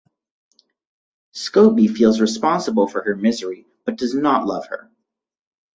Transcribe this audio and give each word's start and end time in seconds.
Scobie 1.35 1.87
feels 1.87 2.19
responsible 2.21 2.87
for 2.87 3.03
her 3.03 3.15
misery, 3.15 3.67
but 3.85 3.97
does 3.97 4.15
not 4.15 4.47
love 4.47 4.65
her. 4.69 4.89